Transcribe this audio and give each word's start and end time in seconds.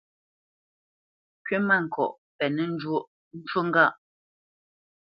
Kywítmâŋkɔʼ 1.45 2.13
penə́ 2.37 2.65
njwōʼ, 2.73 3.05
ncú 3.37 3.59
ŋgâʼ. 3.67 3.91